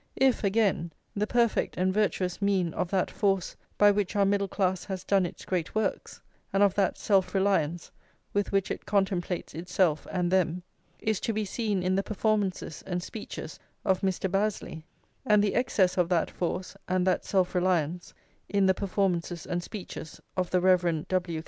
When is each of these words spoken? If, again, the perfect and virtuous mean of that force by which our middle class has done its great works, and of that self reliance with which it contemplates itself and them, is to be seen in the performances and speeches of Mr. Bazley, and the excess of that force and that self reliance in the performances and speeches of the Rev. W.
If, 0.15 0.43
again, 0.43 0.91
the 1.15 1.27
perfect 1.27 1.77
and 1.77 1.93
virtuous 1.93 2.41
mean 2.41 2.73
of 2.73 2.89
that 2.89 3.11
force 3.11 3.55
by 3.77 3.91
which 3.91 4.15
our 4.15 4.25
middle 4.25 4.47
class 4.47 4.85
has 4.85 5.03
done 5.03 5.27
its 5.27 5.45
great 5.45 5.75
works, 5.75 6.23
and 6.51 6.63
of 6.63 6.73
that 6.73 6.97
self 6.97 7.35
reliance 7.35 7.91
with 8.33 8.51
which 8.51 8.71
it 8.71 8.87
contemplates 8.87 9.53
itself 9.53 10.07
and 10.11 10.31
them, 10.31 10.63
is 11.01 11.19
to 11.19 11.33
be 11.33 11.45
seen 11.45 11.83
in 11.83 11.93
the 11.93 12.01
performances 12.01 12.81
and 12.87 13.03
speeches 13.03 13.59
of 13.85 14.01
Mr. 14.01 14.27
Bazley, 14.27 14.85
and 15.23 15.43
the 15.43 15.53
excess 15.53 15.99
of 15.99 16.09
that 16.09 16.31
force 16.31 16.75
and 16.87 17.05
that 17.05 17.23
self 17.23 17.53
reliance 17.53 18.15
in 18.49 18.65
the 18.65 18.73
performances 18.73 19.45
and 19.45 19.61
speeches 19.61 20.19
of 20.35 20.49
the 20.49 20.61
Rev. 20.61 21.07
W. 21.09 21.39